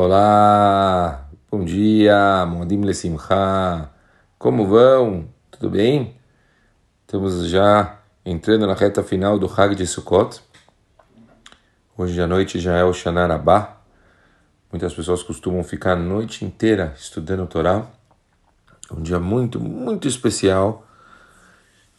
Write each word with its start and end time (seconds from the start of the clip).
Olá, 0.00 1.28
bom 1.50 1.64
dia, 1.64 2.46
Modim 2.46 2.82
Lesimcha. 2.82 3.90
Como 4.38 4.64
vão? 4.64 5.28
Tudo 5.50 5.70
bem? 5.70 6.14
Estamos 7.00 7.48
já 7.48 7.98
entrando 8.24 8.64
na 8.64 8.74
reta 8.74 9.02
final 9.02 9.40
do 9.40 9.52
Hag 9.52 9.74
de 9.74 9.84
Sukkot. 9.88 10.40
Hoje 11.96 12.22
à 12.22 12.28
noite 12.28 12.60
já 12.60 12.76
é 12.76 12.84
o 12.84 12.92
Shanarabá. 12.92 13.80
Muitas 14.70 14.94
pessoas 14.94 15.24
costumam 15.24 15.64
ficar 15.64 15.94
a 15.94 15.96
noite 15.96 16.44
inteira 16.44 16.94
estudando 16.96 17.42
o 17.42 17.48
Torá. 17.48 17.84
É 18.88 18.94
um 18.94 19.02
dia 19.02 19.18
muito, 19.18 19.58
muito 19.58 20.06
especial. 20.06 20.86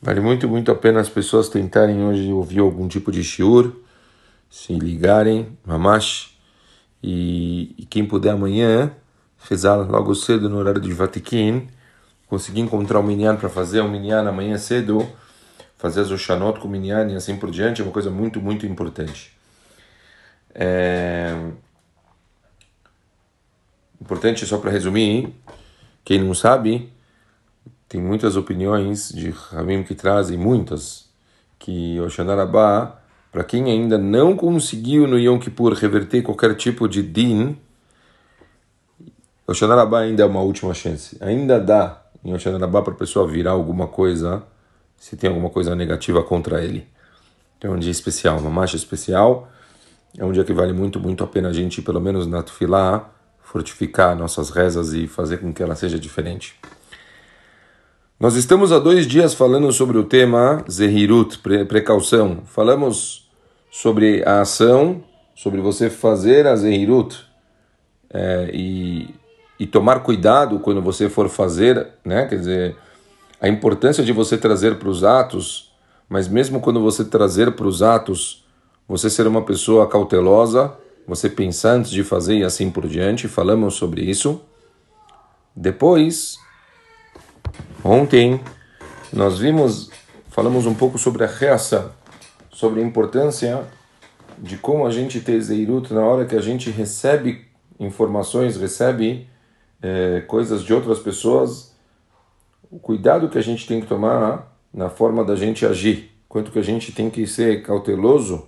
Vale 0.02 0.22
muito, 0.22 0.48
muito 0.48 0.72
a 0.72 0.76
pena 0.76 1.02
as 1.02 1.10
pessoas 1.10 1.50
tentarem 1.50 2.02
hoje 2.02 2.32
ouvir 2.32 2.60
algum 2.60 2.88
tipo 2.88 3.12
de 3.12 3.22
shiur, 3.26 3.76
se 4.50 4.72
ligarem, 4.72 5.58
mamash 5.66 6.39
e, 7.02 7.76
e 7.78 7.86
quem 7.86 8.06
puder 8.06 8.32
amanhã, 8.32 8.92
rezar 9.50 9.78
logo 9.78 10.14
cedo 10.14 10.50
no 10.50 10.58
horário 10.58 10.82
de 10.82 10.92
Vatiquim, 10.92 11.68
conseguir 12.28 12.62
encontrar 12.62 13.00
o 13.00 13.04
Minyan 13.04 13.36
para 13.36 13.50
fazer 13.50 13.82
o 13.82 13.88
Minyan 13.88 14.28
amanhã 14.28 14.58
cedo, 14.58 15.08
fazer 15.78 16.02
as 16.02 16.12
Oshanot 16.12 16.60
com 16.60 16.68
o 16.68 16.72
Minyan 16.72 17.10
e 17.10 17.16
assim 17.16 17.38
por 17.38 17.50
diante, 17.50 17.82
é 17.82 17.84
uma 17.84 17.94
coisa 17.94 18.10
muito, 18.10 18.42
muito 18.42 18.66
importante. 18.66 19.34
É... 20.54 21.36
Importante, 24.02 24.46
só 24.46 24.58
para 24.58 24.72
resumir, 24.72 25.34
quem 26.04 26.22
não 26.22 26.34
sabe, 26.34 26.92
tem 27.88 28.02
muitas 28.02 28.36
opiniões 28.36 29.10
de 29.10 29.30
Ramim 29.30 29.84
que 29.84 29.96
trazem, 29.96 30.38
muitas, 30.38 31.10
que 31.58 32.00
Oshanarabá 32.00 32.99
para 33.32 33.44
quem 33.44 33.72
ainda 33.72 33.98
não 33.98 34.36
conseguiu 34.36 35.08
no 35.08 35.20
Yom 35.20 35.40
Kippur 35.40 35.74
reverter 35.74 36.22
qualquer 36.24 36.56
tipo 36.56 36.88
de 36.88 37.04
din, 37.04 37.58
o 39.50 39.54
Shanarabá 39.54 40.02
ainda 40.02 40.22
é 40.22 40.26
uma 40.28 40.42
última 40.42 40.76
chance. 40.76 41.18
Ainda 41.20 41.60
dá 41.60 42.04
em 42.24 42.34
Oshanarabá 42.34 42.82
para 42.82 42.94
a 42.94 42.96
pessoa 42.96 43.28
virar 43.28 43.52
alguma 43.52 43.88
coisa, 43.88 44.44
se 44.96 45.18
tem 45.18 45.28
alguma 45.28 45.50
coisa 45.50 45.76
negativa 45.76 46.22
contra 46.22 46.64
ele. 46.64 46.88
Então 47.58 47.74
é 47.74 47.76
um 47.76 47.80
dia 47.80 47.92
especial, 47.92 48.38
uma 48.38 48.50
marcha 48.50 48.76
especial. 48.76 49.50
É 50.18 50.24
um 50.24 50.32
dia 50.32 50.44
que 50.44 50.54
vale 50.54 50.72
muito, 50.72 51.00
muito 51.00 51.24
a 51.24 51.28
pena 51.28 51.50
a 51.50 51.54
gente, 51.54 51.82
pelo 51.82 52.00
menos 52.00 52.28
na 52.28 52.44
Tufilá, 52.44 53.10
fortificar 53.42 54.16
nossas 54.16 54.52
rezas 54.52 54.94
e 54.94 55.08
fazer 55.08 55.38
com 55.38 55.52
que 55.52 55.64
ela 55.64 55.76
seja 55.76 55.98
diferente. 55.98 56.56
Nós 58.20 58.36
estamos 58.36 58.74
há 58.74 58.80
dois 58.80 59.08
dias 59.08 59.34
falando 59.34 59.72
sobre 59.72 59.98
o 59.98 60.04
tema 60.04 60.62
Zehirut, 60.70 61.40
pre 61.40 61.64
precaução. 61.64 62.40
Falamos 62.44 63.32
sobre 63.72 64.22
a 64.28 64.42
ação, 64.42 65.02
sobre 65.34 65.62
você 65.62 65.90
fazer 65.90 66.46
a 66.46 66.54
Zehirut 66.54 67.18
é, 68.10 68.52
e, 68.54 69.16
e 69.58 69.66
tomar 69.66 70.02
cuidado 70.02 70.60
quando 70.60 70.82
você 70.82 71.08
for 71.08 71.30
fazer, 71.30 71.92
né? 72.04 72.26
quer 72.26 72.36
dizer, 72.36 72.76
a 73.40 73.48
importância 73.48 74.04
de 74.04 74.12
você 74.12 74.38
trazer 74.38 74.78
para 74.78 74.90
os 74.90 75.06
atos, 75.06 75.72
mas 76.10 76.28
mesmo 76.28 76.60
quando 76.60 76.82
você 76.82 77.06
trazer 77.06 77.54
para 77.54 77.68
os 77.68 77.82
atos, 77.82 78.46
você 78.86 79.10
ser 79.10 79.28
uma 79.28 79.44
pessoa 79.44 79.88
cautelosa, 79.88 80.74
você 81.08 81.30
pensar 81.30 81.76
antes 81.76 81.92
de 81.92 82.04
fazer 82.04 82.40
e 82.40 82.44
assim 82.44 82.70
por 82.70 82.86
diante. 82.86 83.30
Falamos 83.30 83.76
sobre 83.76 84.02
isso. 84.02 84.42
Depois 85.56 86.38
Ontem 87.84 88.42
nós 89.12 89.40
vimos, 89.40 89.90
falamos 90.28 90.66
um 90.66 90.74
pouco 90.74 90.98
sobre 90.98 91.24
a 91.24 91.28
reação, 91.28 91.92
sobre 92.52 92.82
a 92.82 92.84
importância 92.84 93.64
de 94.38 94.58
como 94.58 94.86
a 94.86 94.92
gente 94.92 95.22
ter 95.22 95.40
Zeirut 95.40 95.94
na 95.94 96.02
hora 96.02 96.26
que 96.26 96.36
a 96.36 96.42
gente 96.42 96.70
recebe 96.70 97.48
informações, 97.80 98.58
recebe 98.58 99.30
é, 99.82 100.22
coisas 100.22 100.64
de 100.64 100.74
outras 100.74 101.00
pessoas, 101.00 101.74
o 102.70 102.78
cuidado 102.78 103.30
que 103.30 103.38
a 103.38 103.44
gente 103.44 103.66
tem 103.66 103.80
que 103.80 103.88
tomar 103.88 104.54
na 104.74 104.90
forma 104.90 105.24
da 105.24 105.36
gente 105.36 105.66
agir, 105.66 106.12
quanto 106.28 106.52
que 106.52 106.60
a 106.60 106.64
gente 106.64 106.92
tem 106.92 107.10
que 107.10 107.26
ser 107.26 107.64
cauteloso 107.64 108.48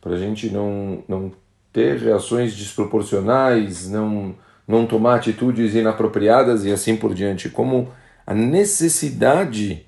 para 0.00 0.14
a 0.14 0.18
gente 0.18 0.50
não, 0.50 1.02
não 1.08 1.32
ter 1.72 1.98
reações 1.98 2.54
desproporcionais, 2.56 3.90
não, 3.90 4.36
não 4.66 4.86
tomar 4.86 5.16
atitudes 5.16 5.74
inapropriadas 5.74 6.64
e 6.64 6.72
assim 6.72 6.96
por 6.96 7.12
diante. 7.12 7.50
Como 7.50 7.90
a 8.26 8.34
necessidade 8.34 9.86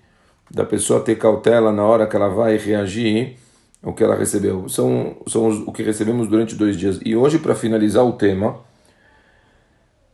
da 0.50 0.64
pessoa 0.64 1.00
ter 1.00 1.16
cautela 1.16 1.72
na 1.72 1.84
hora 1.84 2.06
que 2.06 2.14
ela 2.14 2.28
vai 2.28 2.56
reagir 2.56 3.36
ao 3.82 3.92
que 3.92 4.02
ela 4.02 4.14
recebeu. 4.14 4.68
São, 4.68 5.16
são 5.26 5.48
os, 5.48 5.58
o 5.66 5.72
que 5.72 5.82
recebemos 5.82 6.28
durante 6.28 6.54
dois 6.54 6.76
dias. 6.76 7.00
E 7.04 7.16
hoje, 7.16 7.38
para 7.38 7.54
finalizar 7.54 8.04
o 8.04 8.12
tema, 8.12 8.60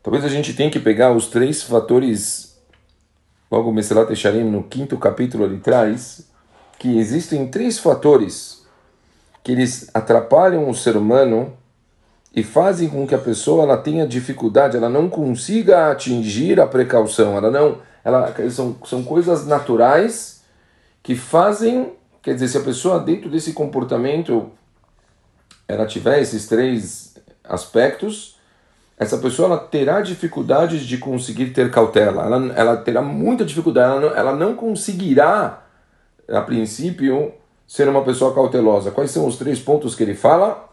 talvez 0.02 0.24
a 0.24 0.28
gente 0.28 0.54
tenha 0.54 0.70
que 0.70 0.80
pegar 0.80 1.12
os 1.12 1.28
três 1.28 1.62
fatores, 1.62 2.58
logo 3.50 3.70
o 3.70 3.72
Meselat 3.72 4.10
no 4.44 4.62
quinto 4.64 4.96
capítulo 4.96 5.44
ali 5.44 5.58
traz, 5.58 6.28
que 6.78 6.98
existem 6.98 7.46
três 7.46 7.78
fatores 7.78 8.64
que 9.42 9.52
eles 9.52 9.90
atrapalham 9.92 10.68
o 10.68 10.74
ser 10.74 10.96
humano 10.96 11.52
e 12.34 12.42
fazem 12.42 12.88
com 12.88 13.06
que 13.06 13.14
a 13.14 13.18
pessoa 13.18 13.62
ela 13.62 13.76
tenha 13.76 14.06
dificuldade, 14.06 14.76
ela 14.76 14.88
não 14.88 15.08
consiga 15.08 15.90
atingir 15.90 16.58
a 16.58 16.66
precaução, 16.66 17.36
ela 17.36 17.50
não 17.50 17.78
ela, 18.04 18.34
são, 18.50 18.76
são 18.84 19.02
coisas 19.02 19.46
naturais 19.46 20.42
que 21.02 21.16
fazem, 21.16 21.92
quer 22.22 22.34
dizer, 22.34 22.48
se 22.48 22.58
a 22.58 22.62
pessoa 22.62 23.00
dentro 23.00 23.30
desse 23.30 23.52
comportamento 23.52 24.50
ela 25.66 25.86
tiver 25.86 26.20
esses 26.20 26.46
três 26.46 27.16
aspectos, 27.42 28.38
essa 28.98 29.18
pessoa 29.18 29.48
ela 29.48 29.58
terá 29.58 30.00
dificuldades 30.00 30.82
de 30.82 30.98
conseguir 30.98 31.50
ter 31.50 31.70
cautela, 31.70 32.22
ela, 32.22 32.52
ela 32.54 32.76
terá 32.76 33.02
muita 33.02 33.44
dificuldade, 33.44 33.90
ela 33.90 34.00
não, 34.00 34.16
ela 34.16 34.36
não 34.36 34.54
conseguirá, 34.54 35.64
a 36.28 36.40
princípio, 36.40 37.32
ser 37.66 37.88
uma 37.88 38.04
pessoa 38.04 38.34
cautelosa. 38.34 38.90
Quais 38.90 39.10
são 39.10 39.26
os 39.26 39.36
três 39.36 39.58
pontos 39.58 39.94
que 39.94 40.02
ele 40.02 40.14
fala? 40.14 40.68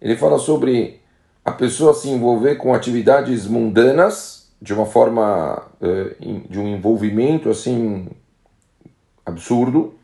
Ele 0.00 0.16
fala 0.16 0.38
sobre 0.38 1.00
a 1.44 1.52
pessoa 1.52 1.94
se 1.94 2.08
envolver 2.08 2.56
com 2.56 2.74
atividades 2.74 3.46
mundanas, 3.46 4.41
de 4.62 4.72
uma 4.72 4.86
forma 4.86 5.66
eh, 5.80 6.14
de 6.48 6.60
um 6.60 6.68
envolvimento 6.68 7.50
assim 7.50 8.08
absurdo. 9.26 9.94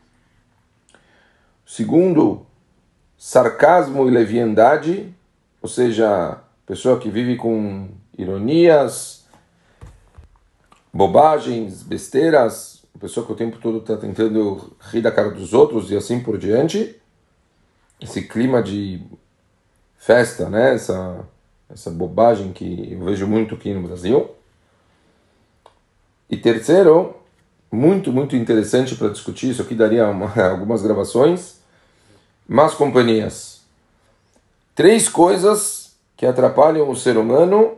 Segundo, 1.65 2.45
sarcasmo 3.17 4.05
e 4.05 4.11
leviandade, 4.11 5.15
ou 5.61 5.69
seja, 5.69 6.41
pessoa 6.65 6.99
que 6.99 7.09
vive 7.09 7.37
com 7.37 7.87
ironias, 8.17 9.25
bobagens, 10.91 11.81
besteiras, 11.81 12.83
pessoa 12.99 13.25
que 13.25 13.31
o 13.31 13.37
tempo 13.37 13.59
todo 13.59 13.77
está 13.77 13.95
tentando 13.95 14.75
rir 14.91 15.01
da 15.01 15.11
cara 15.11 15.31
dos 15.31 15.53
outros 15.53 15.89
e 15.89 15.95
assim 15.95 16.19
por 16.19 16.37
diante. 16.37 16.99
Esse 18.01 18.23
clima 18.23 18.61
de 18.61 19.01
festa, 19.97 20.49
né? 20.49 20.73
Essa, 20.73 21.25
essa 21.69 21.89
bobagem 21.89 22.51
que 22.51 22.91
eu 22.91 23.05
vejo 23.05 23.25
muito 23.25 23.55
aqui 23.55 23.73
no 23.73 23.87
Brasil. 23.87 24.35
E 26.29 26.37
terceiro, 26.37 27.15
muito, 27.71 28.11
muito 28.11 28.35
interessante 28.35 28.95
para 28.95 29.09
discutir, 29.09 29.49
isso 29.49 29.61
aqui 29.61 29.73
daria 29.73 30.07
uma, 30.07 30.31
algumas 30.49 30.81
gravações, 30.81 31.59
más 32.47 32.73
companhias. 32.73 33.61
Três 34.75 35.09
coisas 35.09 35.95
que 36.15 36.25
atrapalham 36.25 36.89
o 36.89 36.95
ser 36.95 37.17
humano 37.17 37.77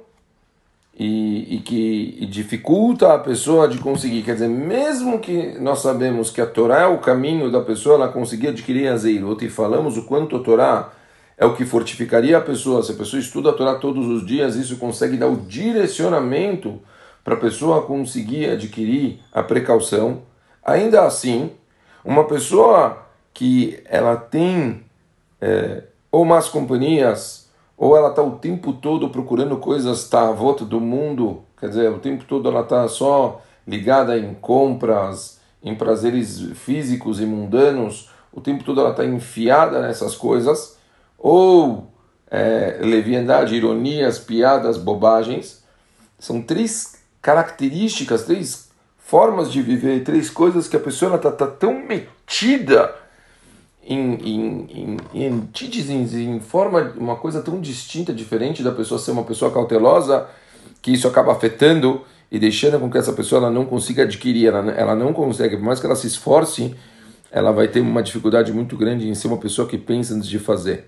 e, 0.97 1.55
e 1.55 1.59
que 1.59 2.17
e 2.19 2.25
dificulta 2.25 3.13
a 3.13 3.19
pessoa 3.19 3.67
de 3.67 3.77
conseguir. 3.79 4.23
Quer 4.23 4.33
dizer, 4.33 4.49
mesmo 4.49 5.19
que 5.19 5.57
nós 5.59 5.79
sabemos 5.79 6.29
que 6.29 6.41
a 6.41 6.45
Torá 6.45 6.81
é 6.81 6.87
o 6.87 6.99
caminho 6.99 7.51
da 7.51 7.61
pessoa 7.61 7.95
ela 7.95 8.09
conseguir 8.09 8.49
adquirir 8.49 8.87
a 8.87 8.97
Zeirut 8.97 9.43
e 9.45 9.49
falamos 9.49 9.97
o 9.97 10.03
quanto 10.03 10.35
a 10.35 10.39
Torá 10.39 10.91
é 11.37 11.45
o 11.45 11.55
que 11.55 11.65
fortificaria 11.65 12.37
a 12.37 12.41
pessoa. 12.41 12.83
Se 12.83 12.91
a 12.91 12.95
pessoa 12.95 13.19
estuda 13.19 13.49
a 13.49 13.53
Torá 13.53 13.75
todos 13.75 14.07
os 14.07 14.25
dias, 14.25 14.55
isso 14.55 14.77
consegue 14.77 15.17
dar 15.17 15.27
o 15.27 15.37
direcionamento 15.37 16.79
para 17.23 17.35
a 17.35 17.37
pessoa 17.37 17.83
conseguir 17.83 18.49
adquirir 18.49 19.19
a 19.31 19.43
precaução. 19.43 20.23
Ainda 20.63 21.05
assim, 21.05 21.51
uma 22.03 22.25
pessoa 22.25 23.05
que 23.33 23.81
ela 23.85 24.15
tem 24.15 24.83
é, 25.39 25.83
ou 26.11 26.25
más 26.25 26.49
companhias, 26.49 27.49
ou 27.77 27.95
ela 27.97 28.09
está 28.09 28.21
o 28.21 28.37
tempo 28.37 28.73
todo 28.73 29.09
procurando 29.09 29.57
coisas 29.57 30.07
tá 30.07 30.31
volta 30.31 30.65
do 30.65 30.79
mundo, 30.79 31.43
quer 31.59 31.69
dizer, 31.69 31.91
o 31.91 31.99
tempo 31.99 32.25
todo 32.25 32.49
ela 32.49 32.61
está 32.61 32.87
só 32.87 33.41
ligada 33.67 34.17
em 34.17 34.33
compras, 34.35 35.39
em 35.63 35.73
prazeres 35.73 36.41
físicos 36.55 37.19
e 37.19 37.25
mundanos, 37.25 38.09
o 38.31 38.41
tempo 38.41 38.63
todo 38.63 38.81
ela 38.81 38.91
está 38.91 39.05
enfiada 39.05 39.81
nessas 39.81 40.15
coisas, 40.15 40.77
ou 41.17 41.87
é, 42.29 42.79
leviandade, 42.81 43.55
ironias, 43.55 44.19
piadas, 44.19 44.77
bobagens, 44.77 45.63
são 46.19 46.41
três 46.41 47.00
características, 47.21 48.23
três 48.23 48.69
formas 48.97 49.51
de 49.51 49.61
viver, 49.61 50.03
três 50.03 50.29
coisas 50.29 50.67
que 50.67 50.75
a 50.75 50.79
pessoa 50.79 51.15
está 51.15 51.31
tá 51.31 51.47
tão 51.47 51.85
metida 51.85 52.95
em, 53.83 54.13
em, 54.13 54.97
em, 55.13 55.49
em, 55.53 56.35
em 56.35 56.39
forma, 56.39 56.93
uma 56.97 57.15
coisa 57.15 57.41
tão 57.41 57.59
distinta, 57.59 58.13
diferente 58.13 58.63
da 58.63 58.71
pessoa 58.71 58.99
ser 58.99 59.11
uma 59.11 59.23
pessoa 59.23 59.51
cautelosa, 59.51 60.27
que 60.81 60.91
isso 60.91 61.07
acaba 61.07 61.31
afetando 61.31 62.01
e 62.31 62.39
deixando 62.39 62.79
com 62.79 62.89
que 62.89 62.97
essa 62.97 63.11
pessoa 63.11 63.41
ela 63.41 63.51
não 63.51 63.65
consiga 63.65 64.03
adquirir, 64.03 64.47
ela, 64.47 64.71
ela 64.71 64.95
não 64.95 65.11
consegue, 65.11 65.57
por 65.57 65.65
mais 65.65 65.79
que 65.79 65.85
ela 65.85 65.95
se 65.95 66.07
esforce, 66.07 66.73
ela 67.29 67.51
vai 67.51 67.67
ter 67.67 67.81
uma 67.81 68.01
dificuldade 68.01 68.53
muito 68.53 68.77
grande 68.77 69.07
em 69.07 69.15
ser 69.15 69.27
uma 69.27 69.37
pessoa 69.37 69.67
que 69.67 69.77
pensa 69.77 70.13
antes 70.13 70.29
de 70.29 70.39
fazer. 70.39 70.87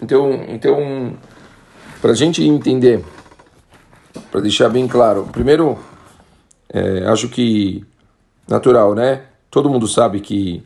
Então, 0.00 0.44
então 0.48 1.16
para 2.00 2.12
a 2.12 2.14
gente 2.14 2.42
entender, 2.44 3.04
para 4.30 4.40
deixar 4.40 4.68
bem 4.68 4.86
claro, 4.86 5.28
primeiro, 5.32 5.78
é, 6.68 7.06
acho 7.06 7.28
que 7.28 7.84
natural, 8.46 8.94
né? 8.94 9.22
Todo 9.50 9.70
mundo 9.70 9.86
sabe 9.86 10.20
que 10.20 10.62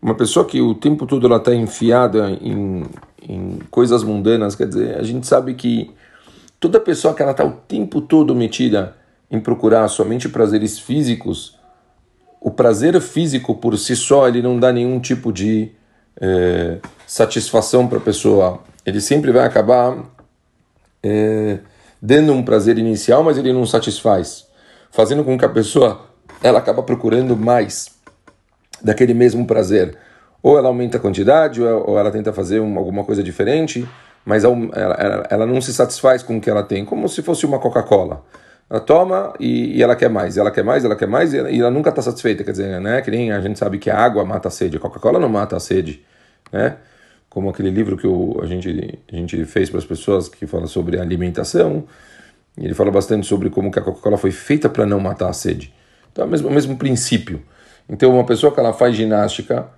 uma 0.00 0.14
pessoa 0.14 0.46
que 0.46 0.60
o 0.60 0.74
tempo 0.74 1.06
todo 1.06 1.26
ela 1.26 1.38
está 1.38 1.54
enfiada 1.54 2.30
em, 2.40 2.84
em 3.22 3.58
coisas 3.70 4.02
mundanas, 4.02 4.54
quer 4.54 4.68
dizer, 4.68 4.96
a 4.96 5.02
gente 5.02 5.26
sabe 5.26 5.54
que 5.54 5.90
toda 6.60 6.78
pessoa 6.78 7.14
que 7.14 7.22
ela 7.22 7.32
está 7.32 7.44
o 7.44 7.52
tempo 7.52 8.00
todo 8.00 8.34
metida 8.34 8.94
em 9.30 9.40
procurar 9.40 9.88
somente 9.88 10.28
prazeres 10.28 10.78
físicos, 10.78 11.58
o 12.40 12.50
prazer 12.50 13.00
físico 13.00 13.56
por 13.56 13.76
si 13.76 13.96
só 13.96 14.28
ele 14.28 14.40
não 14.40 14.58
dá 14.58 14.72
nenhum 14.72 15.00
tipo 15.00 15.32
de 15.32 15.72
é, 16.20 16.78
satisfação 17.06 17.88
para 17.88 17.98
a 17.98 18.00
pessoa. 18.00 18.60
Ele 18.84 19.00
sempre 19.00 19.32
vai 19.32 19.44
acabar 19.44 20.04
é, 21.02 21.58
dando 22.06 22.32
um 22.32 22.40
prazer 22.40 22.78
inicial, 22.78 23.24
mas 23.24 23.36
ele 23.36 23.52
não 23.52 23.66
satisfaz, 23.66 24.46
fazendo 24.92 25.24
com 25.24 25.36
que 25.36 25.44
a 25.44 25.48
pessoa 25.48 26.02
ela 26.40 26.60
acaba 26.60 26.80
procurando 26.80 27.36
mais 27.36 27.90
daquele 28.80 29.12
mesmo 29.12 29.44
prazer. 29.44 29.98
Ou 30.40 30.56
ela 30.56 30.68
aumenta 30.68 30.98
a 30.98 31.00
quantidade, 31.00 31.60
ou 31.60 31.98
ela 31.98 32.12
tenta 32.12 32.32
fazer 32.32 32.60
uma, 32.60 32.78
alguma 32.78 33.02
coisa 33.02 33.24
diferente, 33.24 33.88
mas 34.24 34.44
ela, 34.44 34.56
ela, 34.72 35.26
ela, 35.28 35.46
não 35.46 35.60
se 35.60 35.74
satisfaz 35.74 36.22
com 36.22 36.36
o 36.36 36.40
que 36.40 36.48
ela 36.48 36.62
tem, 36.62 36.84
como 36.84 37.08
se 37.08 37.22
fosse 37.22 37.44
uma 37.44 37.58
Coca-Cola. 37.58 38.22
Ela 38.70 38.78
toma 38.78 39.32
e, 39.40 39.76
e, 39.76 39.82
ela 39.82 39.96
quer 39.96 40.08
mais, 40.08 40.36
ela 40.36 40.52
quer 40.52 40.62
mais, 40.62 40.84
ela 40.84 40.94
quer 40.94 41.08
mais, 41.08 41.34
e 41.34 41.38
ela, 41.38 41.50
e 41.50 41.58
ela 41.58 41.72
nunca 41.72 41.90
está 41.90 42.02
satisfeita. 42.02 42.44
Quer 42.44 42.52
dizer, 42.52 42.80
né? 42.80 43.02
Que 43.02 43.10
nem 43.10 43.32
a 43.32 43.40
gente 43.40 43.58
sabe 43.58 43.78
que 43.78 43.90
a 43.90 43.98
água 43.98 44.24
mata 44.24 44.46
a 44.46 44.50
sede, 44.50 44.76
a 44.76 44.80
Coca-Cola 44.80 45.18
não 45.18 45.28
mata 45.28 45.56
a 45.56 45.60
sede, 45.60 46.04
né? 46.52 46.76
Como 47.36 47.50
aquele 47.50 47.68
livro 47.68 47.98
que 47.98 48.06
a, 48.42 48.46
gente, 48.46 48.98
a 49.12 49.14
gente 49.14 49.44
fez 49.44 49.68
para 49.68 49.78
as 49.78 49.84
pessoas 49.84 50.26
que 50.26 50.46
fala 50.46 50.66
sobre 50.66 50.98
alimentação. 50.98 51.84
Ele 52.56 52.72
fala 52.72 52.90
bastante 52.90 53.26
sobre 53.26 53.50
como 53.50 53.70
que 53.70 53.78
a 53.78 53.82
Coca-Cola 53.82 54.16
foi 54.16 54.30
feita 54.30 54.70
para 54.70 54.86
não 54.86 54.98
matar 54.98 55.28
a 55.28 55.34
sede. 55.34 55.70
Então 56.10 56.24
é 56.24 56.26
o 56.26 56.30
mesmo, 56.30 56.48
o 56.48 56.50
mesmo 56.50 56.78
princípio. 56.78 57.42
Então 57.90 58.10
uma 58.14 58.24
pessoa 58.24 58.50
que 58.54 58.58
ela 58.58 58.72
faz 58.72 58.96
ginástica, 58.96 59.68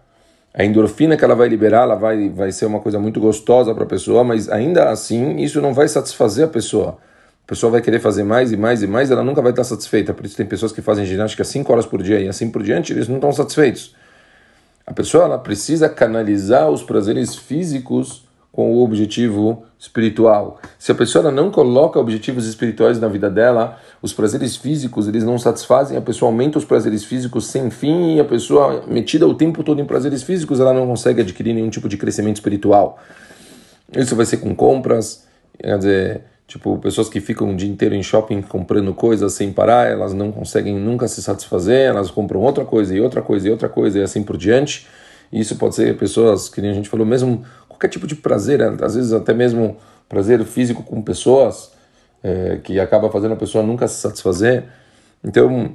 a 0.55 0.65
endorfina 0.65 1.17
que 1.17 1.25
ela 1.25 1.35
vai 1.35 1.49
liberar, 1.49 1.83
ela 1.83 1.97
vai, 1.97 2.29
vai 2.29 2.53
ser 2.53 2.65
uma 2.65 2.79
coisa 2.79 3.01
muito 3.01 3.19
gostosa 3.19 3.75
para 3.75 3.83
a 3.83 3.89
pessoa, 3.89 4.23
mas 4.23 4.49
ainda 4.49 4.91
assim 4.91 5.39
isso 5.39 5.61
não 5.61 5.75
vai 5.75 5.89
satisfazer 5.89 6.45
a 6.45 6.49
pessoa. 6.49 6.97
A 7.45 7.49
pessoa 7.49 7.73
vai 7.73 7.83
querer 7.83 7.99
fazer 7.99 8.23
mais 8.23 8.53
e 8.53 8.57
mais 8.57 8.85
e 8.85 8.87
mais, 8.87 9.11
ela 9.11 9.25
nunca 9.25 9.43
vai 9.43 9.51
estar 9.51 9.65
satisfeita. 9.65 10.15
Por 10.15 10.25
isso 10.25 10.37
tem 10.37 10.47
pessoas 10.47 10.71
que 10.71 10.81
fazem 10.81 11.05
ginástica 11.05 11.43
5 11.43 11.73
horas 11.73 11.87
por 11.87 12.05
dia 12.05 12.21
e 12.21 12.29
assim 12.29 12.49
por 12.53 12.63
diante, 12.63 12.93
eles 12.93 13.09
não 13.09 13.17
estão 13.17 13.33
satisfeitos. 13.33 13.97
A 14.89 14.95
pessoa 14.95 15.25
ela 15.25 15.39
precisa 15.39 15.87
canalizar 15.87 16.71
os 16.71 16.83
prazeres 16.83 17.37
físicos 17.37 18.27
com 18.51 18.73
o 18.73 18.83
objetivo 18.83 19.65
espiritual. 19.79 20.59
Se 20.79 20.91
a 20.91 20.95
pessoa 20.95 21.31
não 21.31 21.51
coloca 21.51 22.01
objetivos 22.01 22.47
espirituais 22.47 22.99
na 22.99 23.07
vida 23.07 23.29
dela, 23.29 23.79
os 24.01 24.15
prazeres 24.15 24.57
físicos 24.57 25.07
eles 25.07 25.25
não 25.25 25.39
satisfazem, 25.39 25.99
a 25.99 26.01
pessoa 26.01 26.31
aumenta 26.31 26.57
os 26.57 26.65
prazeres 26.65 27.05
físicos 27.05 27.49
sem 27.49 27.69
fim 27.69 28.17
e 28.17 28.21
a 28.21 28.25
pessoa 28.25 28.83
metida 28.87 29.29
o 29.29 29.35
tempo 29.35 29.63
todo 29.63 29.79
em 29.79 29.85
prazeres 29.85 30.23
físicos, 30.23 30.59
ela 30.59 30.73
não 30.73 30.87
consegue 30.87 31.21
adquirir 31.21 31.53
nenhum 31.53 31.69
tipo 31.69 31.87
de 31.87 31.99
crescimento 31.99 32.37
espiritual. 32.37 32.99
Isso 33.95 34.17
vai 34.17 34.25
ser 34.25 34.39
com 34.39 34.55
compras, 34.55 35.27
quer 35.59 35.77
dizer, 35.77 36.25
tipo, 36.49 36.79
pessoas 36.79 37.11
que 37.11 37.21
ficam 37.21 37.53
o 37.53 37.55
dia 37.55 37.69
inteiro 37.69 37.95
em 37.95 38.03
shopping 38.03 38.41
comprando 38.41 38.93
coisas 38.95 39.35
sem 39.35 39.53
parar, 39.53 39.87
elas 39.87 40.15
não 40.15 40.33
conseguem 40.33 40.75
nunca 40.81 41.07
se 41.07 41.23
satisfazer, 41.23 41.87
elas 41.87 42.11
compram 42.11 42.41
outra 42.41 42.65
coisa 42.65 42.97
e 42.97 43.01
outra 43.01 43.21
coisa 43.21 43.47
e 43.47 43.51
outra 43.51 43.69
coisa 43.69 43.99
e 43.99 44.03
assim 44.03 44.23
por 44.23 44.39
diante. 44.39 44.87
Isso 45.31 45.57
pode 45.57 45.75
ser 45.75 45.95
pessoas, 45.99 46.49
que 46.49 46.63
nem 46.63 46.71
a 46.71 46.75
gente 46.75 46.89
falou, 46.89 47.07
mesmo 47.07 47.45
qualquer 47.69 47.89
tipo 47.89 48.07
de 48.07 48.17
prazer, 48.17 48.59
né? 48.59 48.75
às 48.81 48.95
vezes 48.95 49.13
até 49.13 49.35
mesmo 49.35 49.77
prazer 50.09 50.43
físico 50.43 50.83
com 50.83 51.03
pessoas, 51.03 51.71
é, 52.23 52.59
que 52.65 52.81
acaba 52.81 53.11
fazendo 53.11 53.35
a 53.35 53.37
pessoa 53.37 53.63
nunca 53.63 53.87
se 53.87 54.01
satisfazer. 54.01 54.65
Então, 55.23 55.73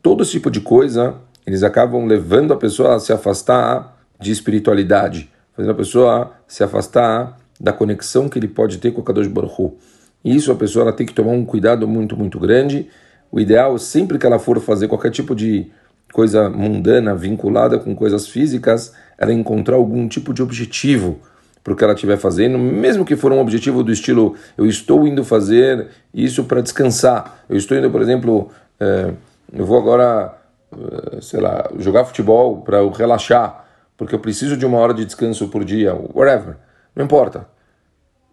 todo 0.00 0.22
esse 0.22 0.32
tipo 0.32 0.50
de 0.50 0.62
coisa, 0.62 1.16
eles 1.46 1.62
acabam 1.62 2.06
levando 2.06 2.54
a 2.54 2.56
pessoa 2.56 2.94
a 2.94 2.98
se 2.98 3.12
afastar 3.12 3.98
de 4.18 4.32
espiritualidade, 4.32 5.30
fazendo 5.52 5.72
a 5.72 5.74
pessoa 5.74 6.32
se 6.48 6.64
afastar 6.64 7.36
da 7.60 7.72
conexão 7.72 8.28
que 8.28 8.38
ele 8.38 8.48
pode 8.48 8.78
ter 8.78 8.92
com 8.92 9.00
o 9.00 9.04
Kadosh 9.04 9.28
Baruch 9.28 9.54
Hu. 9.58 9.76
E 10.24 10.34
isso 10.34 10.50
a 10.50 10.54
pessoa 10.54 10.84
ela 10.84 10.92
tem 10.92 11.06
que 11.06 11.12
tomar 11.12 11.32
um 11.32 11.44
cuidado 11.44 11.86
muito, 11.86 12.16
muito 12.16 12.38
grande. 12.38 12.88
O 13.30 13.38
ideal, 13.38 13.76
sempre 13.78 14.18
que 14.18 14.26
ela 14.26 14.38
for 14.38 14.58
fazer 14.60 14.88
qualquer 14.88 15.10
tipo 15.10 15.34
de 15.34 15.70
coisa 16.12 16.48
mundana 16.48 17.14
vinculada 17.14 17.78
com 17.78 17.94
coisas 17.94 18.28
físicas, 18.28 18.94
ela 19.18 19.32
encontrar 19.32 19.76
algum 19.76 20.06
tipo 20.06 20.32
de 20.32 20.42
objetivo 20.42 21.18
para 21.62 21.72
o 21.72 21.76
que 21.76 21.82
ela 21.82 21.94
estiver 21.94 22.18
fazendo, 22.18 22.58
mesmo 22.58 23.06
que 23.06 23.16
for 23.16 23.32
um 23.32 23.40
objetivo 23.40 23.82
do 23.82 23.90
estilo 23.90 24.36
eu 24.56 24.66
estou 24.66 25.06
indo 25.08 25.24
fazer 25.24 25.88
isso 26.12 26.44
para 26.44 26.60
descansar, 26.60 27.42
eu 27.48 27.56
estou 27.56 27.76
indo, 27.76 27.90
por 27.90 28.02
exemplo, 28.02 28.50
é, 28.78 29.10
eu 29.50 29.64
vou 29.64 29.78
agora, 29.78 30.34
é, 30.72 31.20
sei 31.22 31.40
lá, 31.40 31.70
jogar 31.78 32.04
futebol 32.04 32.60
para 32.60 32.78
eu 32.78 32.90
relaxar, 32.90 33.64
porque 33.96 34.14
eu 34.14 34.18
preciso 34.18 34.58
de 34.58 34.66
uma 34.66 34.76
hora 34.78 34.92
de 34.92 35.06
descanso 35.06 35.48
por 35.48 35.64
dia, 35.64 35.94
whatever, 36.14 36.56
não 36.94 37.04
importa. 37.04 37.48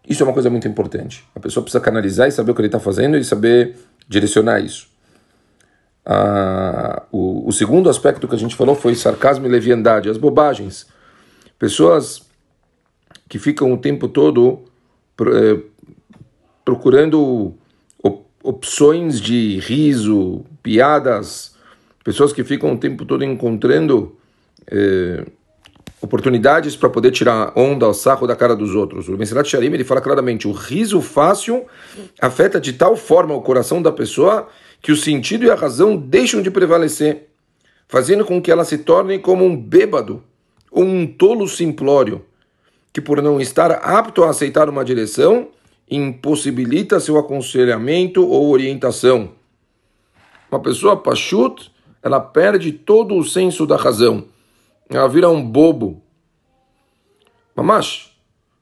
Isso 0.08 0.24
é 0.24 0.26
uma 0.26 0.34
coisa 0.34 0.50
muito 0.50 0.68
importante. 0.68 1.24
A 1.36 1.40
pessoa 1.40 1.64
precisa 1.64 1.82
canalizar 1.84 2.28
e 2.28 2.32
saber 2.32 2.52
o 2.52 2.56
que 2.56 2.62
ele 2.62 2.68
está 2.68 2.80
fazendo 2.80 3.18
e 3.18 3.24
saber 3.24 3.76
direcionar 4.08 4.60
isso. 4.60 4.90
Ah, 6.06 7.04
o, 7.12 7.48
o, 7.48 7.52
segundo 7.52 7.90
aspecto 7.90 8.28
que 8.28 8.34
a 8.34 8.38
gente 8.38 8.56
falou 8.56 8.76
foi 8.76 8.96
sarcasmo 8.96 9.46
e 9.46 9.50
leviandade, 9.50 10.10
as 10.10 10.18
bobagens. 10.18 10.88
Pessoas 11.60 12.24
que 13.30 13.38
ficam 13.38 13.72
o 13.72 13.78
tempo 13.78 14.08
todo 14.10 14.64
eh, 15.22 15.60
procurando 16.66 17.54
op 18.04 18.26
opções 18.44 19.22
de 19.22 19.60
riso, 19.60 20.44
piadas, 20.64 21.56
pessoas 22.04 22.34
que 22.34 22.44
ficam 22.44 22.74
o 22.74 22.78
tempo 22.78 23.06
todo 23.06 23.24
encontrando 23.24 24.18
eh, 24.68 25.24
oportunidades 26.02 26.76
para 26.76 26.90
poder 26.90 27.12
tirar 27.12 27.54
onda, 27.56 27.88
o 27.88 27.94
sarro 27.94 28.26
da 28.26 28.36
cara 28.36 28.56
dos 28.56 28.74
outros. 28.74 29.08
O 29.08 29.18
Mesilat 29.18 29.48
Sharim 29.48 29.74
ele 29.74 29.84
fala 29.84 30.02
claramente: 30.02 30.48
o 30.48 30.52
riso 30.52 31.02
fácil 31.02 31.66
afeta 32.20 32.60
de 32.60 32.74
tal 32.74 32.96
forma 32.96 33.34
o 33.34 33.42
coração 33.42 33.82
da 33.82 33.92
pessoa 33.92 34.48
que 34.82 34.92
o 34.92 34.98
sentido 34.98 35.46
e 35.46 35.52
a 35.52 35.56
razão 35.56 35.96
deixam 35.96 36.42
de 36.42 36.50
prevalecer, 36.50 37.28
fazendo 37.88 38.26
com 38.26 38.42
que 38.42 38.52
ela 38.52 38.66
se 38.66 38.80
torne 38.80 39.20
como 39.20 39.46
um 39.46 39.56
bêbado 39.56 40.24
ou 40.72 40.84
um 40.84 41.06
tolo 41.06 41.48
simplório, 41.48 42.26
que 42.92 43.00
por 43.00 43.22
não 43.22 43.40
estar 43.40 43.72
apto 43.72 44.24
a 44.24 44.30
aceitar 44.30 44.70
uma 44.70 44.84
direção, 44.84 45.50
impossibilita 45.90 47.00
seu 47.00 47.18
aconselhamento 47.18 48.28
ou 48.28 48.50
orientação. 48.50 49.32
Uma 50.50 50.60
pessoa 50.60 50.98
pachut, 50.98 51.72
ela 52.02 52.20
perde 52.20 52.72
todo 52.72 53.16
o 53.16 53.24
senso 53.24 53.68
da 53.68 53.76
razão. 53.76 54.26
Ela 54.92 55.08
vira 55.08 55.30
um 55.30 55.42
bobo. 55.42 56.04
Mamash, 57.56 58.12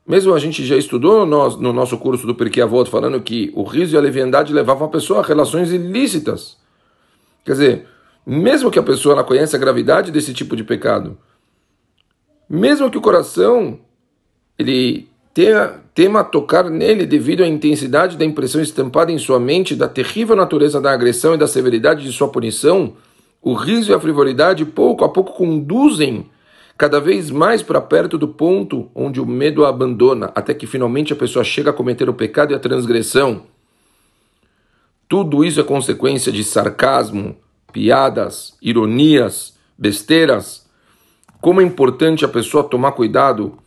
mesmo 0.08 0.34
a 0.34 0.40
gente 0.40 0.64
já 0.64 0.78
estudou 0.78 1.26
no, 1.26 1.58
no 1.58 1.74
nosso 1.74 1.98
curso 1.98 2.28
do 2.28 2.36
Porquê 2.36 2.62
Avot, 2.62 2.90
falando 2.90 3.20
que 3.22 3.52
o 3.56 3.64
riso 3.64 3.96
e 3.96 3.98
a 3.98 4.02
leviandade 4.02 4.54
levavam 4.54 4.88
a 4.88 4.92
pessoa 4.92 5.20
a 5.20 5.26
relações 5.26 5.72
ilícitas. 5.72 6.58
Quer 7.44 7.52
dizer, 7.54 7.88
mesmo 8.26 8.70
que 8.70 8.78
a 8.78 8.84
pessoa 8.84 9.14
ela 9.14 9.24
conheça 9.24 9.58
a 9.58 9.60
gravidade 9.60 10.12
desse 10.12 10.34
tipo 10.34 10.56
de 10.56 10.64
pecado, 10.64 11.18
mesmo 12.48 12.90
que 12.92 12.98
o 12.98 13.02
coração 13.02 13.80
ele 14.58 15.10
tenha, 15.34 15.80
tema 15.96 16.24
tocar 16.24 16.70
nele 16.70 17.06
devido 17.06 17.44
à 17.44 17.48
intensidade 17.48 18.18
da 18.18 18.26
impressão 18.26 18.62
estampada 18.62 19.12
em 19.12 19.18
sua 19.18 19.40
mente 19.40 19.76
da 19.76 19.88
terrível 19.88 20.36
natureza 20.36 20.80
da 20.80 20.92
agressão 20.92 21.34
e 21.34 21.38
da 21.38 21.48
severidade 21.48 22.04
de 22.04 22.12
sua 22.12 22.28
punição, 22.28 22.94
o 23.42 23.54
riso 23.54 23.92
e 23.92 23.94
a 23.94 24.00
frivolidade 24.00 24.66
pouco 24.66 25.06
a 25.06 25.10
pouco 25.10 25.34
conduzem 25.34 26.30
cada 26.78 27.00
vez 27.00 27.30
mais 27.30 27.62
para 27.62 27.82
perto 27.82 28.18
do 28.18 28.28
ponto 28.28 28.90
onde 28.96 29.20
o 29.20 29.26
medo 29.26 29.66
a 29.66 29.70
abandona, 29.70 30.32
até 30.34 30.54
que 30.54 30.66
finalmente 30.66 31.12
a 31.12 31.16
pessoa 31.16 31.44
chega 31.44 31.72
a 31.72 31.74
cometer 31.74 32.08
o 32.10 32.14
pecado 32.14 32.54
e 32.54 32.56
a 32.56 32.60
transgressão. 32.60 33.44
Tudo 35.08 35.44
isso 35.44 35.60
é 35.60 35.64
consequência 35.64 36.32
de 36.32 36.44
sarcasmo, 36.44 37.36
piadas, 37.74 38.56
ironias, 38.62 39.58
besteiras. 39.78 40.68
Como 41.42 41.60
é 41.60 41.64
importante 41.64 42.24
a 42.24 42.30
pessoa 42.30 42.64
tomar 42.64 42.94
cuidado. 42.94 43.58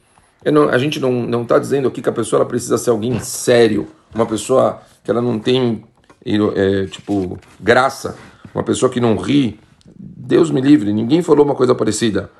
Não, 0.45 0.69
a 0.69 0.79
gente 0.79 0.99
não 0.99 1.43
está 1.43 1.59
dizendo 1.59 1.89
aqui 1.89 2.01
que 2.01 2.09
a 2.09 2.13
pessoa 2.13 2.47
precisa 2.47 2.79
ser 2.79 2.91
alguém 2.91 3.19
sério, 3.21 3.89
uma 4.15 4.27
pessoa 4.27 4.81
que 5.05 5.11
ela 5.11 5.21
não 5.21 5.39
tem, 5.39 5.85
é, 6.25 6.87
tipo, 6.87 7.39
graça, 7.61 8.17
uma 8.55 8.63
pessoa 8.63 8.91
que 8.91 9.01
não 9.01 9.17
ri. 9.17 9.59
Deus 9.97 10.51
me 10.51 10.61
livre, 10.61 10.93
ninguém 10.93 11.23
falou 11.23 11.45
uma 11.45 11.55
coisa 11.55 11.75
parecida. 11.75 12.31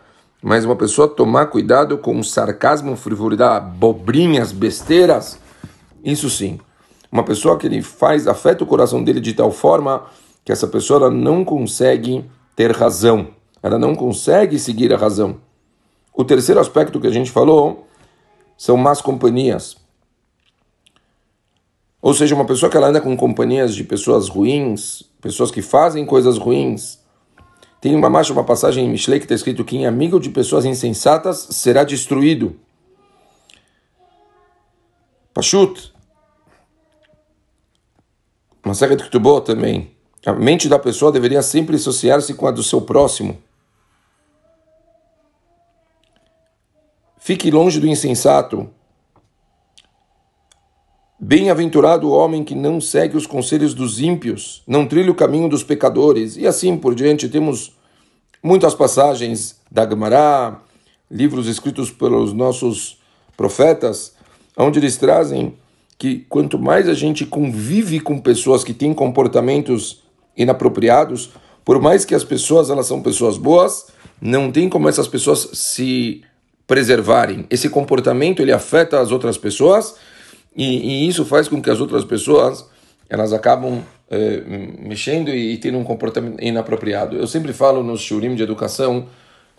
mas 0.43 0.65
uma 0.65 0.75
pessoa 0.75 1.07
tomar 1.07 1.47
cuidado 1.47 1.97
com 1.97 2.21
sarcasmo, 2.21 2.97
frivolidade, 2.97 3.71
bobrinhas, 3.77 4.51
besteiras, 4.51 5.39
isso 6.05 6.29
sim. 6.29 6.59
Uma 7.13 7.23
pessoa 7.23 7.57
que 7.57 7.67
ele 7.67 7.81
faz, 7.81 8.27
afeta 8.27 8.65
o 8.65 8.67
coração 8.67 9.05
dele 9.05 9.21
de 9.21 9.35
tal 9.35 9.53
forma 9.53 10.03
que 10.45 10.51
essa 10.51 10.67
pessoa 10.67 11.09
não 11.11 11.45
consegue 11.45 12.25
ter 12.57 12.73
razão, 12.73 13.29
ela 13.63 13.79
não 13.79 13.95
consegue 13.95 14.59
seguir 14.59 14.93
a 14.93 14.97
razão. 14.97 15.37
O 16.13 16.25
terceiro 16.25 16.61
aspecto 16.61 17.01
que 17.01 17.07
a 17.07 17.13
gente 17.13 17.31
falou 17.31 17.87
são 18.57 18.77
más 18.77 19.01
companhias. 19.01 19.77
Ou 22.03 22.13
seja, 22.13 22.35
uma 22.35 22.45
pessoa 22.45 22.69
que 22.69 22.77
ela 22.77 22.89
anda 22.89 23.01
com 23.01 23.17
companhias 23.17 23.77
de 23.77 23.85
pessoas 23.85 24.29
ruins, 24.29 25.05
pessoas 25.21 25.53
que 25.53 25.63
fazem 25.63 26.05
coisas 26.05 26.37
ruins, 26.37 26.99
tem 27.81 27.95
uma 27.95 28.11
marcha, 28.11 28.33
uma 28.33 28.43
passagem 28.43 28.85
em 28.85 28.91
Mishlei 28.91 29.21
que 29.21 29.25
está 29.25 29.37
escrito 29.37 29.65
que 29.65 29.77
em 29.77 29.87
amigo 29.87 30.19
de 30.19 30.29
pessoas 30.29 30.65
insensatas 30.65 31.39
será 31.51 31.85
destruído. 31.85 32.57
Pashut. 35.33 35.93
Maseret 38.65 39.03
Ketubot 39.03 39.45
também. 39.45 39.93
A 40.27 40.33
mente 40.33 40.69
da 40.69 40.79
pessoa 40.79 41.11
deveria 41.11 41.43
sempre 41.43 41.77
associar-se 41.77 42.35
com 42.35 42.47
a 42.47 42.51
do 42.51 42.63
seu 42.63 42.81
próximo. 42.81 43.39
Fique 47.19 47.51
longe 47.51 47.81
do 47.81 47.87
insensato. 47.87 48.69
Bem-aventurado 51.35 52.07
o 52.07 52.11
homem 52.11 52.45
que 52.45 52.55
não 52.55 52.79
segue 52.79 53.17
os 53.17 53.27
conselhos 53.27 53.73
dos 53.73 53.99
ímpios, 53.99 54.63
não 54.67 54.85
trilha 54.85 55.11
o 55.11 55.15
caminho 55.15 55.49
dos 55.49 55.65
pecadores, 55.65 56.37
e 56.37 56.47
assim 56.47 56.77
por 56.77 56.95
diante. 56.95 57.27
Temos 57.27 57.73
muitas 58.43 58.75
passagens 58.75 59.59
da 59.71 59.89
Gemara, 59.89 60.59
livros 61.11 61.47
escritos 61.47 61.91
pelos 61.91 62.35
nossos 62.35 62.99
profetas, 63.35 64.13
onde 64.59 64.79
eles 64.79 64.99
trazem 64.99 65.55
que 65.97 66.27
quanto 66.29 66.59
mais 66.59 66.87
a 66.87 66.93
gente 66.93 67.25
convive 67.25 67.99
com 67.99 68.19
pessoas 68.19 68.63
que 68.63 68.75
têm 68.75 68.93
comportamentos 68.93 70.03
inapropriados, 70.37 71.31
por 71.65 71.81
mais 71.81 72.05
que 72.05 72.15
as 72.15 72.25
pessoas 72.25 72.69
elas 72.69 72.85
são 72.85 73.01
pessoas 73.01 73.39
boas, 73.39 73.87
não 74.21 74.53
tem 74.53 74.69
como 74.69 74.87
essas 74.87 75.09
pessoas 75.09 75.49
se 75.55 76.21
preservarem. 76.67 77.47
Esse 77.49 77.71
comportamento 77.71 78.43
ele 78.43 78.53
afeta 78.53 79.01
as 79.01 79.11
outras 79.11 79.39
pessoas 79.39 79.95
e, 80.57 81.05
e 81.05 81.09
isso 81.09 81.25
faz 81.25 81.49
com 81.49 81.61
que 81.61 81.71
as 81.71 81.81
outras 81.81 82.05
pessoas 82.05 82.67
elas 83.09 83.33
acabam 83.33 83.83
é, 84.11 84.43
mexendo 84.79 85.29
e, 85.29 85.53
e 85.53 85.59
tendo 85.59 85.79
um 85.79 85.85
comportamento 85.85 86.43
inapropriado. 86.43 87.17
Eu 87.17 87.27
sempre 87.27 87.53
falo 87.53 87.83
nos 87.83 88.01
shurim 88.01 88.35
de 88.35 88.43
educação 88.43 89.07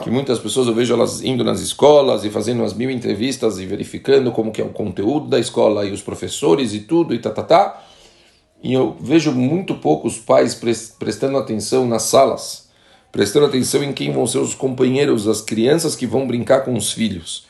que 0.01 0.09
muitas 0.09 0.39
pessoas 0.39 0.67
eu 0.67 0.73
vejo 0.73 0.93
elas 0.93 1.23
indo 1.23 1.43
nas 1.43 1.59
escolas 1.59 2.23
e 2.25 2.29
fazendo 2.29 2.63
as 2.63 2.73
mil 2.73 2.89
entrevistas 2.89 3.59
e 3.59 3.65
verificando 3.65 4.31
como 4.31 4.51
que 4.51 4.61
é 4.61 4.65
o 4.65 4.69
conteúdo 4.69 5.27
da 5.27 5.39
escola 5.39 5.85
e 5.85 5.91
os 5.91 6.01
professores 6.01 6.73
e 6.73 6.79
tudo 6.79 7.13
e 7.13 7.19
tá, 7.19 7.29
tá, 7.29 7.43
tá. 7.43 7.83
E 8.61 8.73
eu 8.73 8.95
vejo 8.99 9.31
muito 9.31 9.75
poucos 9.75 10.17
pais 10.17 10.55
prestando 10.97 11.37
atenção 11.37 11.85
nas 11.85 12.03
salas, 12.03 12.69
prestando 13.11 13.45
atenção 13.45 13.83
em 13.83 13.93
quem 13.93 14.11
vão 14.11 14.25
ser 14.25 14.39
os 14.39 14.55
companheiros, 14.55 15.27
as 15.27 15.41
crianças 15.41 15.95
que 15.95 16.07
vão 16.07 16.25
brincar 16.25 16.61
com 16.61 16.73
os 16.73 16.91
filhos. 16.91 17.45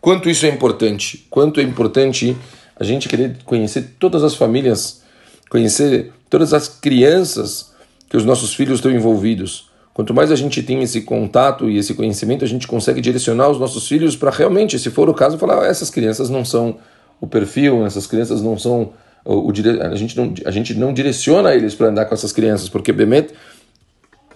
Quanto 0.00 0.28
isso 0.28 0.44
é 0.44 0.48
importante, 0.48 1.26
quanto 1.30 1.58
é 1.58 1.62
importante 1.62 2.36
a 2.78 2.84
gente 2.84 3.08
querer 3.08 3.38
conhecer 3.44 3.96
todas 3.98 4.22
as 4.24 4.34
famílias, 4.34 5.02
conhecer 5.48 6.12
todas 6.28 6.52
as 6.52 6.68
crianças 6.68 7.72
que 8.08 8.16
os 8.16 8.24
nossos 8.24 8.54
filhos 8.54 8.78
estão 8.78 8.90
envolvidos. 8.90 9.70
Quanto 9.94 10.14
mais 10.14 10.30
a 10.30 10.36
gente 10.36 10.62
tem 10.62 10.82
esse 10.82 11.02
contato 11.02 11.68
e 11.68 11.76
esse 11.76 11.94
conhecimento, 11.94 12.44
a 12.44 12.48
gente 12.48 12.66
consegue 12.66 13.00
direcionar 13.00 13.48
os 13.48 13.58
nossos 13.58 13.86
filhos 13.86 14.16
para 14.16 14.30
realmente, 14.30 14.78
se 14.78 14.90
for 14.90 15.08
o 15.08 15.14
caso, 15.14 15.36
falar: 15.36 15.62
ah, 15.62 15.66
essas 15.66 15.90
crianças 15.90 16.30
não 16.30 16.44
são 16.44 16.78
o 17.20 17.26
perfil, 17.26 17.84
essas 17.84 18.06
crianças 18.06 18.40
não 18.40 18.58
são 18.58 18.92
o, 19.24 19.48
o 19.48 19.52
a 19.82 19.94
gente 19.94 20.16
não 20.16 20.34
a 20.44 20.50
gente 20.50 20.74
não 20.74 20.92
direciona 20.92 21.54
eles 21.54 21.74
para 21.74 21.88
andar 21.88 22.06
com 22.06 22.14
essas 22.14 22.32
crianças, 22.32 22.68
porque 22.68 22.92
Bemet 22.92 23.32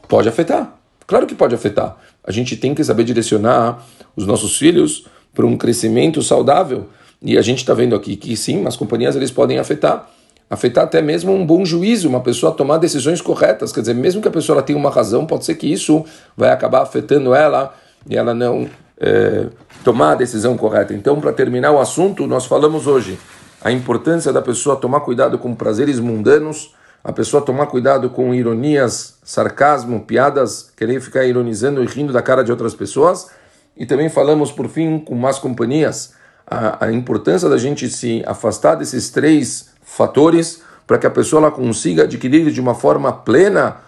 pode 0.08 0.28
afetar. 0.28 0.78
Claro 1.06 1.26
que 1.26 1.34
pode 1.34 1.54
afetar. 1.54 1.96
A 2.22 2.32
gente 2.32 2.56
tem 2.56 2.74
que 2.74 2.82
saber 2.82 3.04
direcionar 3.04 3.84
os 4.14 4.26
nossos 4.26 4.56
filhos 4.56 5.06
para 5.32 5.46
um 5.46 5.56
crescimento 5.56 6.22
saudável. 6.22 6.88
E 7.20 7.38
a 7.38 7.42
gente 7.42 7.58
está 7.58 7.75
vendo 7.75 7.94
aqui 7.94 8.16
que 8.16 8.37
sim, 8.37 8.66
as 8.66 8.76
companhias 8.76 9.16
eles 9.16 9.30
podem 9.30 9.58
afetar, 9.58 10.08
afetar 10.49 10.85
até 10.85 11.02
mesmo 11.02 11.32
um 11.32 11.44
bom 11.44 11.64
juízo, 11.64 12.08
uma 12.08 12.20
pessoa 12.20 12.52
tomar 12.52 12.78
decisões 12.78 13.20
corretas. 13.20 13.73
Quer 13.73 13.80
dizer, 13.80 13.94
mesmo 13.94 14.23
que 14.23 14.28
a 14.28 14.30
pessoa 14.30 14.62
tenha 14.62 14.78
uma 14.78 14.90
razão, 14.90 15.26
pode 15.26 15.44
ser 15.44 15.54
que 15.54 15.70
isso 15.70 16.04
vai 16.37 16.50
acabar 16.50 16.82
afetando 16.82 17.35
ela 17.35 17.75
e 18.08 18.16
ela 18.16 18.35
não 18.35 18.68
é, 18.99 19.46
tomar 19.82 20.12
a 20.12 20.14
decisão 20.14 20.56
correta. 20.56 20.94
Então, 20.94 21.20
para 21.20 21.32
terminar 21.32 21.73
o 21.73 21.80
assunto, 21.80 22.26
nós 22.26 22.46
falamos 22.46 22.87
hoje 22.87 23.18
a 23.62 23.73
importância 23.73 24.32
da 24.32 24.42
pessoa 24.42 24.76
tomar 24.76 25.00
cuidado 25.00 25.38
com 25.38 25.54
prazeres 25.54 25.99
mundanos, 25.99 26.75
a 27.02 27.12
pessoa 27.12 27.42
tomar 27.42 27.66
cuidado 27.66 28.11
com 28.11 28.35
ironias, 28.35 29.18
sarcasmo, 29.25 30.00
piadas, 30.00 30.73
querer 30.76 31.00
ficar 31.00 31.25
ironizando 31.25 31.82
e 31.82 31.87
rindo 31.87 32.12
da 32.12 32.23
cara 32.23 32.42
de 32.42 32.50
outras 32.50 32.75
pessoas. 32.75 33.28
E 33.76 33.87
também 33.87 34.08
falamos, 34.08 34.50
por 34.50 34.68
fim, 34.68 34.99
com 34.99 35.14
más 35.14 35.38
companhias, 35.38 36.14
a, 36.46 36.86
a 36.86 36.92
importância 36.92 37.48
da 37.48 37.58
gente 37.58 37.88
se 37.88 38.22
afastar 38.26 38.76
desses 38.76 39.10
três 39.10 39.70
fatores 39.82 40.62
para 40.86 40.98
que 40.98 41.06
a 41.06 41.10
pessoa 41.10 41.42
ela 41.42 41.50
consiga 41.50 42.04
adquirir 42.04 42.50
de 42.50 42.60
uma 42.60 42.74
forma 42.74 43.12
plena 43.12 43.78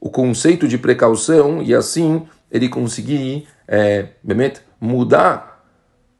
o 0.00 0.10
conceito 0.10 0.66
de 0.66 0.78
precaução 0.78 1.62
e 1.62 1.74
assim 1.74 2.26
ele 2.50 2.68
conseguir 2.68 3.46
é, 3.66 4.08
mudar 4.80 5.64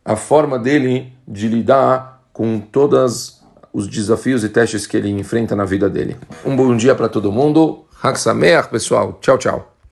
a 0.05 0.17
forma 0.17 0.59
dele 0.59 1.13
de 1.27 1.49
lidar 1.49 2.23
com 2.33 2.61
todos 2.61 3.43
os 3.73 3.87
desafios 3.87 4.45
e 4.45 4.49
testes 4.49 4.87
que 4.87 4.97
ele 4.97 5.11
enfrenta 5.11 5.55
na 5.55 5.65
vida 5.65 5.89
dele. 5.89 6.17
Um 6.45 6.57
bom 6.57 6.77
dia 6.77 6.95
para 6.95 7.09
todo 7.09 7.33
mundo. 7.33 7.85
Hak 8.03 8.19
pessoal. 8.71 9.19
Tchau, 9.21 9.39
tchau. 9.39 9.78